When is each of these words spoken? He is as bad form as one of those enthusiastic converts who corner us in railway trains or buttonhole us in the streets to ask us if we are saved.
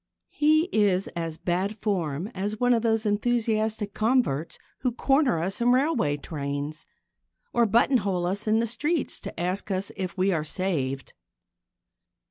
He 0.31 0.63
is 0.71 1.09
as 1.09 1.37
bad 1.37 1.77
form 1.77 2.25
as 2.33 2.59
one 2.59 2.73
of 2.73 2.81
those 2.81 3.05
enthusiastic 3.05 3.93
converts 3.93 4.57
who 4.79 4.93
corner 4.93 5.39
us 5.39 5.61
in 5.61 5.71
railway 5.71 6.17
trains 6.17 6.87
or 7.53 7.67
buttonhole 7.67 8.25
us 8.25 8.47
in 8.47 8.59
the 8.59 8.65
streets 8.65 9.19
to 9.19 9.39
ask 9.39 9.69
us 9.69 9.91
if 9.95 10.17
we 10.17 10.31
are 10.31 10.43
saved. 10.43 11.13